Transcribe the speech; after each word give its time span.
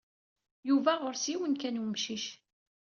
Yuba 0.67 0.91
ɣur-s 1.01 1.25
yiwen 1.31 1.53
kan 1.61 1.75
n 1.75 1.81
umcic. 1.83 2.25